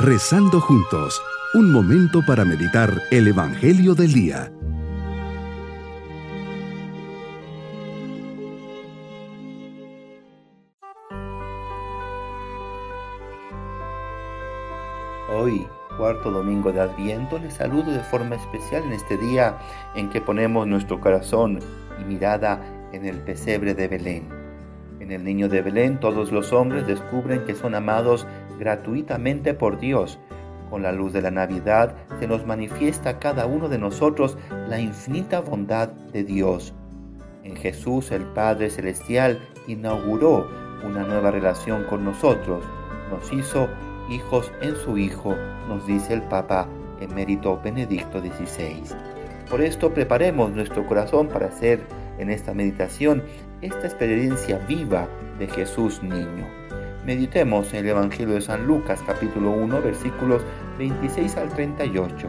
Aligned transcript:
Rezando 0.00 0.60
juntos, 0.60 1.20
un 1.54 1.72
momento 1.72 2.20
para 2.24 2.44
meditar 2.44 3.02
el 3.10 3.26
Evangelio 3.26 3.96
del 3.96 4.12
Día. 4.12 4.52
Hoy, 15.34 15.66
cuarto 15.96 16.30
domingo 16.30 16.70
de 16.70 16.80
Adviento, 16.80 17.40
les 17.40 17.54
saludo 17.54 17.90
de 17.90 18.04
forma 18.04 18.36
especial 18.36 18.84
en 18.84 18.92
este 18.92 19.16
día 19.16 19.58
en 19.96 20.10
que 20.10 20.20
ponemos 20.20 20.68
nuestro 20.68 21.00
corazón 21.00 21.58
y 22.00 22.04
mirada 22.04 22.62
en 22.92 23.04
el 23.04 23.18
pesebre 23.22 23.74
de 23.74 23.88
Belén. 23.88 24.28
En 25.00 25.12
el 25.12 25.24
niño 25.24 25.48
de 25.48 25.62
Belén 25.62 25.98
todos 25.98 26.30
los 26.30 26.52
hombres 26.52 26.86
descubren 26.86 27.44
que 27.46 27.54
son 27.54 27.74
amados 27.74 28.26
gratuitamente 28.58 29.54
por 29.54 29.78
Dios. 29.78 30.18
Con 30.70 30.82
la 30.82 30.92
luz 30.92 31.12
de 31.12 31.22
la 31.22 31.30
Navidad 31.30 31.94
se 32.18 32.26
nos 32.26 32.44
manifiesta 32.46 33.10
a 33.10 33.18
cada 33.18 33.46
uno 33.46 33.68
de 33.68 33.78
nosotros 33.78 34.36
la 34.68 34.80
infinita 34.80 35.40
bondad 35.40 35.88
de 35.88 36.24
Dios. 36.24 36.74
En 37.42 37.56
Jesús 37.56 38.10
el 38.10 38.24
Padre 38.24 38.68
Celestial 38.68 39.38
inauguró 39.66 40.46
una 40.84 41.04
nueva 41.04 41.30
relación 41.30 41.84
con 41.84 42.04
nosotros. 42.04 42.64
Nos 43.10 43.32
hizo 43.32 43.68
hijos 44.10 44.52
en 44.60 44.76
su 44.76 44.98
Hijo, 44.98 45.34
nos 45.68 45.86
dice 45.86 46.12
el 46.14 46.22
Papa 46.22 46.68
emérito 47.00 47.60
Benedicto 47.62 48.20
XVI. 48.20 48.82
Por 49.48 49.62
esto 49.62 49.94
preparemos 49.94 50.50
nuestro 50.52 50.86
corazón 50.86 51.28
para 51.28 51.46
hacer 51.46 51.86
en 52.18 52.30
esta 52.30 52.52
meditación 52.52 53.22
esta 53.62 53.86
experiencia 53.86 54.58
viva 54.68 55.08
de 55.38 55.46
Jesús 55.46 56.02
niño. 56.02 56.67
Meditemos 57.08 57.72
en 57.72 57.86
el 57.86 57.88
Evangelio 57.88 58.34
de 58.34 58.42
San 58.42 58.66
Lucas 58.66 59.02
capítulo 59.06 59.52
1 59.52 59.80
versículos 59.80 60.42
26 60.76 61.38
al 61.38 61.48
38. 61.48 62.28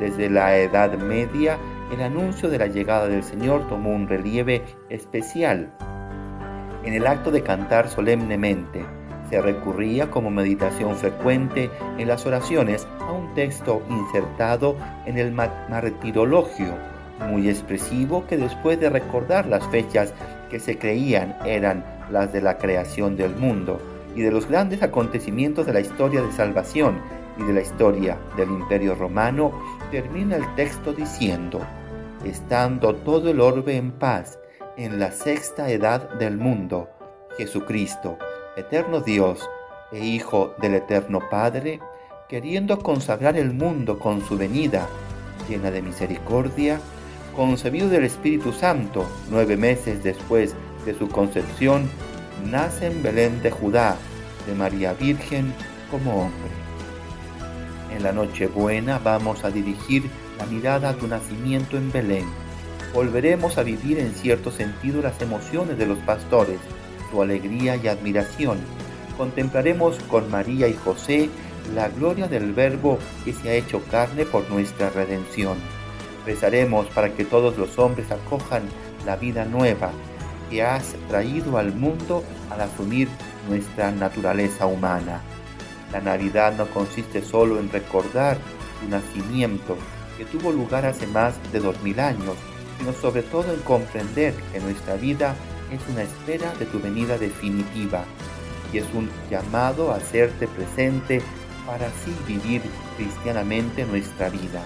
Desde 0.00 0.28
la 0.28 0.56
Edad 0.58 0.98
Media, 0.98 1.56
el 1.92 2.02
anuncio 2.02 2.50
de 2.50 2.58
la 2.58 2.66
llegada 2.66 3.06
del 3.06 3.22
Señor 3.22 3.68
tomó 3.68 3.90
un 3.90 4.08
relieve 4.08 4.64
especial. 4.88 5.72
En 6.82 6.94
el 6.94 7.06
acto 7.06 7.30
de 7.30 7.44
cantar 7.44 7.88
solemnemente, 7.88 8.84
se 9.30 9.40
recurría 9.40 10.10
como 10.10 10.30
meditación 10.30 10.96
frecuente 10.96 11.70
en 11.96 12.08
las 12.08 12.26
oraciones 12.26 12.88
a 12.98 13.12
un 13.12 13.32
texto 13.34 13.84
insertado 13.88 14.74
en 15.06 15.16
el 15.16 15.30
martirologio, 15.30 16.74
muy 17.28 17.48
expresivo 17.48 18.26
que 18.26 18.36
después 18.36 18.80
de 18.80 18.90
recordar 18.90 19.46
las 19.46 19.64
fechas 19.68 20.12
que 20.50 20.58
se 20.58 20.76
creían 20.76 21.36
eran 21.46 21.84
las 22.10 22.32
de 22.32 22.42
la 22.42 22.58
creación 22.58 23.16
del 23.16 23.36
mundo 23.36 23.80
y 24.14 24.22
de 24.22 24.30
los 24.30 24.48
grandes 24.48 24.82
acontecimientos 24.82 25.66
de 25.66 25.72
la 25.72 25.80
historia 25.80 26.22
de 26.22 26.32
salvación 26.32 27.00
y 27.38 27.44
de 27.44 27.52
la 27.52 27.60
historia 27.60 28.18
del 28.36 28.50
imperio 28.50 28.94
romano, 28.94 29.52
termina 29.90 30.36
el 30.36 30.54
texto 30.54 30.92
diciendo, 30.92 31.60
estando 32.24 32.94
todo 32.94 33.30
el 33.30 33.40
orbe 33.40 33.76
en 33.76 33.92
paz 33.92 34.38
en 34.76 34.98
la 34.98 35.12
sexta 35.12 35.70
edad 35.70 36.10
del 36.14 36.36
mundo, 36.36 36.88
Jesucristo, 37.36 38.18
eterno 38.56 39.00
Dios 39.00 39.48
e 39.92 40.04
Hijo 40.04 40.54
del 40.60 40.74
eterno 40.74 41.20
Padre, 41.30 41.80
queriendo 42.28 42.78
consagrar 42.78 43.36
el 43.36 43.54
mundo 43.54 43.98
con 43.98 44.20
su 44.20 44.36
venida, 44.36 44.86
llena 45.48 45.70
de 45.70 45.82
misericordia, 45.82 46.80
concebido 47.34 47.88
del 47.88 48.04
Espíritu 48.04 48.52
Santo 48.52 49.06
nueve 49.30 49.56
meses 49.56 50.02
después 50.02 50.54
de 50.84 50.94
su 50.94 51.08
concepción, 51.08 51.88
nace 52.44 52.86
en 52.86 53.02
Belén 53.02 53.42
de 53.42 53.50
Judá, 53.50 53.96
de 54.46 54.54
María 54.54 54.92
Virgen 54.94 55.52
como 55.90 56.22
hombre. 56.22 56.50
En 57.94 58.02
la 58.02 58.12
Nochebuena 58.12 58.98
vamos 58.98 59.44
a 59.44 59.50
dirigir 59.50 60.10
la 60.38 60.46
mirada 60.46 60.90
a 60.90 60.94
tu 60.94 61.06
nacimiento 61.06 61.76
en 61.76 61.90
Belén. 61.90 62.26
Volveremos 62.94 63.58
a 63.58 63.62
vivir 63.62 63.98
en 63.98 64.14
cierto 64.14 64.50
sentido 64.50 65.02
las 65.02 65.20
emociones 65.20 65.78
de 65.78 65.86
los 65.86 65.98
pastores, 65.98 66.58
su 67.10 67.22
alegría 67.22 67.76
y 67.76 67.88
admiración. 67.88 68.58
Contemplaremos 69.16 69.98
con 70.04 70.30
María 70.30 70.68
y 70.68 70.74
José 70.74 71.28
la 71.74 71.88
gloria 71.88 72.28
del 72.28 72.52
Verbo 72.52 72.98
que 73.24 73.32
se 73.32 73.50
ha 73.50 73.54
hecho 73.54 73.82
carne 73.90 74.24
por 74.24 74.48
nuestra 74.50 74.90
redención 74.90 75.58
Rezaremos 76.28 76.86
para 76.88 77.14
que 77.14 77.24
todos 77.24 77.56
los 77.56 77.78
hombres 77.78 78.10
acojan 78.10 78.64
la 79.06 79.16
vida 79.16 79.46
nueva 79.46 79.92
que 80.50 80.62
has 80.62 80.94
traído 81.08 81.58
al 81.58 81.74
mundo 81.74 82.24
al 82.50 82.60
asumir 82.62 83.08
nuestra 83.48 83.90
naturaleza 83.90 84.66
humana. 84.66 85.20
La 85.92 86.00
Navidad 86.00 86.54
no 86.56 86.66
consiste 86.66 87.22
solo 87.22 87.58
en 87.58 87.70
recordar 87.70 88.38
tu 88.80 88.88
nacimiento 88.88 89.76
que 90.16 90.24
tuvo 90.24 90.52
lugar 90.52 90.84
hace 90.84 91.06
más 91.06 91.34
de 91.52 91.60
dos 91.60 91.80
mil 91.82 91.98
años, 92.00 92.34
sino 92.78 92.92
sobre 92.92 93.22
todo 93.22 93.52
en 93.52 93.60
comprender 93.60 94.34
que 94.52 94.60
nuestra 94.60 94.96
vida 94.96 95.34
es 95.72 95.80
una 95.92 96.02
espera 96.02 96.52
de 96.58 96.66
tu 96.66 96.80
venida 96.80 97.18
definitiva 97.18 98.04
y 98.72 98.78
es 98.78 98.86
un 98.94 99.08
llamado 99.30 99.92
a 99.92 99.96
hacerte 99.96 100.46
presente 100.48 101.22
para 101.66 101.86
así 101.86 102.14
vivir 102.26 102.62
cristianamente 102.96 103.84
nuestra 103.84 104.28
vida 104.28 104.62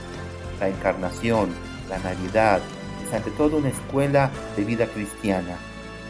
la 0.62 0.68
encarnación, 0.68 1.50
la 1.88 1.98
Navidad, 1.98 2.60
es 3.04 3.12
ante 3.12 3.32
todo 3.32 3.56
una 3.56 3.70
escuela 3.70 4.30
de 4.56 4.64
vida 4.64 4.86
cristiana, 4.86 5.56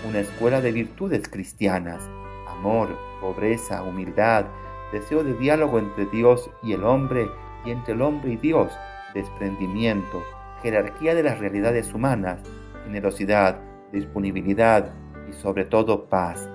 una 0.09 0.21
escuela 0.21 0.61
de 0.61 0.73
virtudes 0.73 1.29
cristianas, 1.29 2.03
amor, 2.49 2.97
pobreza, 3.21 3.83
humildad, 3.83 4.47
deseo 4.93 5.25
de 5.25 5.35
diálogo 5.35 5.79
entre 5.79 6.07
Dios 6.07 6.51
y 6.63 6.73
el 6.73 6.85
hombre 6.85 7.29
y 7.65 7.71
entre 7.71 7.95
el 7.95 8.03
hombre 8.03 8.33
y 8.33 8.37
Dios, 8.37 8.73
desprendimiento, 9.15 10.23
jerarquía 10.62 11.15
de 11.15 11.23
las 11.23 11.39
realidades 11.39 11.93
humanas, 11.95 12.41
generosidad, 12.85 13.61
disponibilidad 13.93 14.93
y 15.29 15.33
sobre 15.33 15.65
todo 15.65 16.07
paz. 16.07 16.49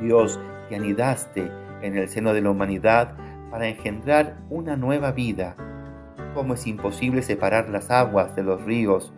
Dios 0.00 0.40
te 0.68 0.76
anidaste 0.76 1.50
en 1.82 1.96
el 1.96 2.08
seno 2.08 2.32
de 2.32 2.42
la 2.42 2.50
humanidad 2.50 3.16
para 3.50 3.68
engendrar 3.68 4.36
una 4.50 4.76
nueva 4.76 5.12
vida, 5.12 5.56
como 6.34 6.54
es 6.54 6.66
imposible 6.66 7.22
separar 7.22 7.68
las 7.68 7.90
aguas 7.90 8.34
de 8.36 8.42
los 8.42 8.62
ríos 8.64 9.12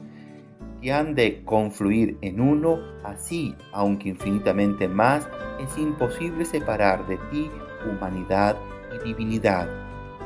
que 0.80 0.92
han 0.92 1.14
de 1.14 1.42
confluir 1.44 2.18
en 2.20 2.40
uno, 2.40 2.78
así, 3.04 3.54
aunque 3.72 4.10
infinitamente 4.10 4.88
más, 4.88 5.28
es 5.60 5.76
imposible 5.78 6.44
separar 6.44 7.06
de 7.06 7.16
ti 7.30 7.50
humanidad 7.86 8.56
y 8.94 9.04
divinidad. 9.06 9.68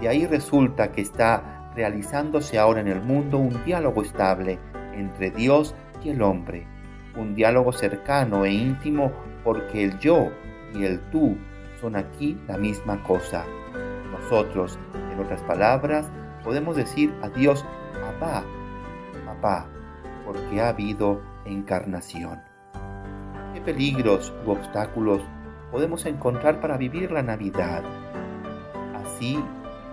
De 0.01 0.09
ahí 0.09 0.27
resulta 0.27 0.93
que 0.93 1.03
está 1.03 1.71
realizándose 1.75 2.59
ahora 2.59 2.81
en 2.81 2.89
el 2.89 3.01
mundo 3.01 3.39
un 3.39 3.65
diálogo 3.65 4.03
estable 4.03 4.59
entre 4.95 5.31
Dios 5.31 5.75
y 6.03 6.11
el 6.11 6.23
hombre, 6.23 6.67
un 7.17 7.35
diálogo 7.35 7.73
cercano 7.73 8.45
e 8.45 8.53
íntimo 8.53 9.13
porque 9.45 9.85
el 9.85 9.99
yo 9.99 10.31
y 10.75 10.85
el 10.85 11.01
tú 11.11 11.37
son 11.81 11.97
aquí 11.97 12.39
la 12.47 12.59
misma 12.59 13.03
cosa. 13.03 13.45
Nosotros, 14.11 14.79
en 15.13 15.21
otras 15.21 15.43
palabras, 15.43 16.11
podemos 16.45 16.77
decir 16.77 17.15
a 17.23 17.29
Dios, 17.29 17.65
papá, 18.01 18.45
papá, 19.25 19.69
porque 20.33 20.63
ha 20.63 20.71
habido 20.71 21.21
encarnación. 21.45 22.41
¿Qué 23.53 23.61
peligros 23.61 24.33
u 24.47 24.53
obstáculos 24.53 25.21
podemos 25.71 26.07
encontrar 26.07 26.59
para 26.61 26.79
vivir 26.79 27.13
la 27.13 27.23
Navidad? 27.23 27.83
Así, 28.95 29.39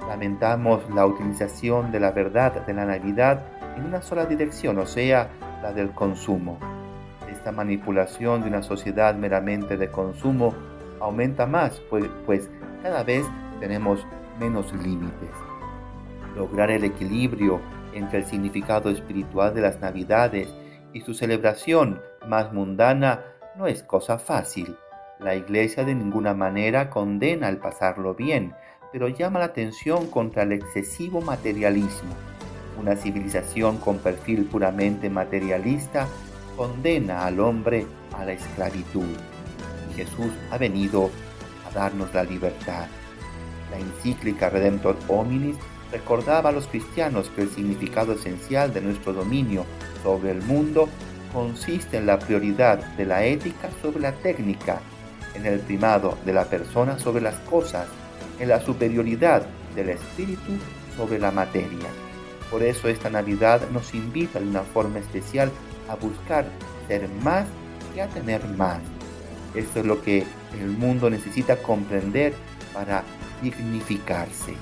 lamentamos 0.08 0.90
la 0.92 1.06
utilización 1.06 1.92
de 1.92 2.00
la 2.00 2.12
verdad 2.12 2.66
de 2.66 2.74
la 2.74 2.86
Navidad 2.86 3.44
en 3.76 3.86
una 3.86 4.02
sola 4.02 4.26
dirección, 4.26 4.78
o 4.78 4.86
sea, 4.86 5.30
la 5.62 5.74
del 5.74 5.92
consumo. 5.92 6.58
Esta 7.30 7.52
manipulación 7.52 8.42
de 8.42 8.48
una 8.48 8.64
sociedad 8.64 9.14
meramente 9.16 9.76
de 9.76 9.92
consumo 9.92 10.54
aumenta 11.02 11.46
más, 11.46 11.82
pues, 11.90 12.06
pues 12.26 12.50
cada 12.82 13.04
vez 13.04 13.26
tenemos 13.60 14.08
menos 14.40 14.72
límites 14.72 15.32
lograr 16.36 16.72
el 16.72 16.86
equilibrio 16.86 17.60
entre 17.94 18.20
el 18.20 18.26
significado 18.26 18.90
espiritual 18.90 19.54
de 19.54 19.62
las 19.62 19.80
Navidades 19.80 20.54
y 20.94 21.02
su 21.02 21.14
celebración 21.14 22.02
más 22.28 22.52
mundana 22.54 23.26
no 23.56 23.68
es 23.68 23.84
cosa 23.84 24.20
fácil. 24.20 24.76
La 25.20 25.36
Iglesia 25.36 25.84
de 25.84 25.96
ninguna 25.96 26.34
manera 26.34 26.90
condena 26.90 27.50
el 27.50 27.58
pasarlo 27.58 28.16
bien, 28.16 28.54
pero 28.92 29.08
llama 29.08 29.40
la 29.40 29.46
atención 29.46 30.08
contra 30.08 30.44
el 30.44 30.54
excesivo 30.54 31.22
materialismo. 31.22 32.16
Una 32.80 32.96
civilización 32.96 33.78
con 33.78 33.98
perfil 34.00 34.46
puramente 34.46 35.10
materialista 35.10 36.08
condena 36.56 37.26
al 37.26 37.40
hombre 37.40 37.86
a 38.18 38.24
la 38.24 38.32
esclavitud. 38.34 39.16
Jesús 39.96 40.32
ha 40.52 40.58
venido 40.58 41.10
a 41.68 41.74
darnos 41.74 42.14
la 42.14 42.24
libertad. 42.24 42.88
La 43.72 43.78
encíclica 43.78 44.50
Redemptor 44.50 44.96
Hominis 45.10 45.58
recordaba 45.92 46.50
a 46.50 46.52
los 46.52 46.68
cristianos 46.68 47.30
que 47.36 47.42
el 47.42 47.50
significado 47.50 48.14
esencial 48.14 48.74
de 48.74 48.82
nuestro 48.82 49.14
dominio 49.14 49.66
sobre 50.04 50.32
el 50.32 50.42
mundo 50.42 50.88
consiste 51.34 51.98
en 51.98 52.06
la 52.06 52.20
prioridad 52.20 52.80
de 52.96 53.06
la 53.06 53.24
ética 53.24 53.70
sobre 53.82 54.00
la 54.00 54.14
técnica, 54.14 54.82
en 55.36 55.46
el 55.46 55.60
primado 55.60 56.18
de 56.26 56.34
la 56.34 56.46
persona 56.46 56.98
sobre 57.00 57.22
las 57.22 57.36
cosas 57.42 57.88
en 58.40 58.50
la 58.50 58.62
superioridad 58.62 59.46
del 59.76 59.90
espíritu 59.90 60.54
sobre 60.96 61.20
la 61.20 61.32
materia. 61.32 61.90
Por 62.50 62.64
eso 62.64 62.88
esta 62.88 63.10
Navidad 63.10 63.62
nos 63.72 63.94
invita 63.94 64.40
de 64.40 64.48
una 64.48 64.64
forma 64.64 65.00
especial 65.00 65.52
a 65.88 65.96
buscar 65.96 66.46
ser 66.88 67.08
más 67.22 67.46
y 67.96 68.00
a 68.00 68.08
tener 68.08 68.44
más. 68.58 68.80
Esto 69.54 69.80
es 69.80 69.86
lo 69.86 70.02
que 70.02 70.26
el 70.60 70.70
mundo 70.70 71.10
necesita 71.10 71.58
comprender 71.58 72.34
para 72.74 73.04
dignificarse. 73.42 74.54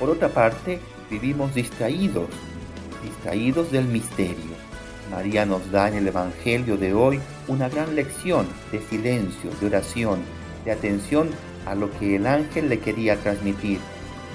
Por 0.00 0.08
otra 0.08 0.30
parte, 0.30 0.80
vivimos 1.10 1.54
distraídos, 1.54 2.30
distraídos 3.04 3.70
del 3.70 3.84
misterio. 3.84 4.56
María 5.10 5.44
nos 5.44 5.70
da 5.70 5.88
en 5.88 5.94
el 5.94 6.08
Evangelio 6.08 6.78
de 6.78 6.94
hoy 6.94 7.20
una 7.48 7.68
gran 7.68 7.94
lección 7.94 8.46
de 8.72 8.80
silencio, 8.80 9.50
de 9.60 9.66
oración, 9.66 10.20
de 10.64 10.72
atención 10.72 11.28
a 11.66 11.74
lo 11.74 11.90
que 11.98 12.16
el 12.16 12.26
ángel 12.26 12.70
le 12.70 12.78
quería 12.78 13.16
transmitir. 13.16 13.78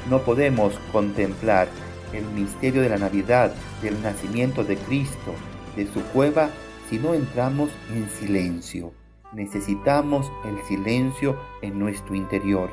No 0.08 0.20
podemos 0.20 0.78
contemplar 0.92 1.68
el 2.14 2.26
misterio 2.26 2.84
de 2.84 2.90
la 2.90 3.00
Navidad, 3.00 3.52
del 3.82 4.00
nacimiento 4.04 4.64
de 4.64 4.78
Cristo, 4.78 5.34
de 5.76 5.88
su 5.92 6.02
cueva, 6.14 6.52
si 6.92 7.00
no 7.00 7.16
entramos 7.16 7.72
en 7.92 8.08
silencio. 8.10 8.92
Necesitamos 9.34 10.32
el 10.46 10.64
silencio 10.66 11.40
en 11.64 11.80
nuestro 11.80 12.14
interior, 12.14 12.70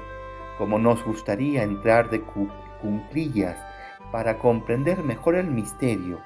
como 0.58 0.78
nos 0.78 1.02
gustaría 1.02 1.62
entrar 1.62 2.10
de 2.10 2.20
cumplillas 2.82 3.56
para 4.10 4.38
comprender 4.38 5.02
mejor 5.02 5.36
el 5.36 5.46
misterio, 5.46 6.20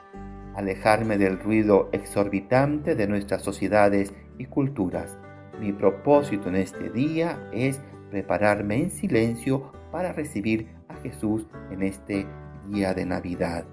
alejarme 0.56 1.18
del 1.18 1.38
ruido 1.38 1.88
exorbitante 1.92 2.96
de 2.96 3.06
nuestras 3.06 3.42
sociedades 3.42 4.12
y 4.38 4.46
culturas. 4.46 5.16
Mi 5.60 5.72
propósito 5.72 6.48
en 6.48 6.56
este 6.56 6.90
día 6.90 7.48
es 7.52 7.80
prepararme 8.10 8.76
en 8.82 8.90
silencio 8.90 9.72
para 9.92 10.12
recibir 10.12 10.68
a 10.88 10.94
Jesús 10.96 11.46
en 11.70 11.82
este 11.82 12.26
día 12.68 12.94
de 12.94 13.06
Navidad. 13.06 13.64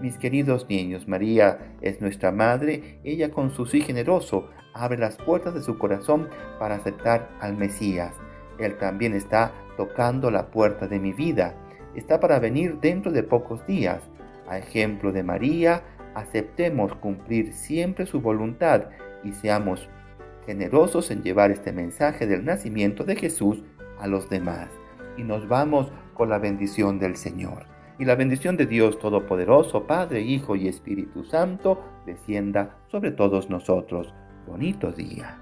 Mis 0.00 0.18
queridos 0.18 0.66
niños, 0.68 1.06
María 1.06 1.76
es 1.80 2.00
nuestra 2.00 2.32
madre, 2.32 3.00
ella 3.04 3.30
con 3.30 3.50
su 3.50 3.66
sí 3.66 3.80
generoso 3.80 4.50
abre 4.74 4.98
las 4.98 5.16
puertas 5.16 5.54
de 5.54 5.62
su 5.62 5.78
corazón 5.78 6.28
para 6.58 6.74
aceptar 6.74 7.30
al 7.40 7.56
Mesías. 7.56 8.12
Él 8.58 8.76
también 8.78 9.14
está 9.14 9.52
tocando 9.76 10.30
la 10.30 10.50
puerta 10.50 10.88
de 10.88 10.98
mi 10.98 11.12
vida, 11.12 11.54
está 11.94 12.20
para 12.20 12.38
venir 12.38 12.78
dentro 12.80 13.12
de 13.12 13.22
pocos 13.22 13.66
días. 13.66 14.02
A 14.48 14.58
ejemplo 14.58 15.12
de 15.12 15.22
María, 15.22 15.82
aceptemos 16.14 16.94
cumplir 16.96 17.52
siempre 17.52 18.06
su 18.06 18.20
voluntad 18.20 18.86
y 19.24 19.32
seamos 19.32 19.88
generosos 20.46 21.10
en 21.10 21.22
llevar 21.22 21.50
este 21.50 21.72
mensaje 21.72 22.26
del 22.26 22.44
nacimiento 22.44 23.04
de 23.04 23.16
Jesús 23.16 23.62
a 23.98 24.06
los 24.06 24.28
demás. 24.28 24.68
Y 25.16 25.22
nos 25.22 25.48
vamos 25.48 25.92
con 26.14 26.28
la 26.28 26.38
bendición 26.38 26.98
del 26.98 27.16
Señor. 27.16 27.66
Y 27.98 28.04
la 28.04 28.14
bendición 28.14 28.56
de 28.56 28.66
Dios 28.66 28.98
Todopoderoso, 28.98 29.86
Padre, 29.86 30.22
Hijo 30.22 30.56
y 30.56 30.66
Espíritu 30.66 31.24
Santo, 31.24 31.82
descienda 32.06 32.78
sobre 32.88 33.12
todos 33.12 33.48
nosotros. 33.48 34.12
Bonito 34.46 34.90
día. 34.90 35.41